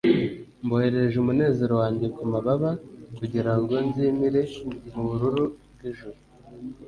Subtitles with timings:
[0.63, 2.71] mboherereje umunezero wanjye ku mababa,
[3.17, 4.41] kugira ngo nzimire
[4.93, 5.43] mu bururu
[5.73, 6.19] bw'ijuru.